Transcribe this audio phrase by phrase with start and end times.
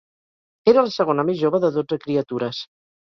[0.71, 2.63] Era la segona més jove de dotze criatures.